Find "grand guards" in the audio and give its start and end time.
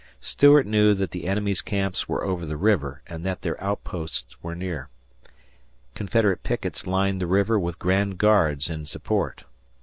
7.77-8.67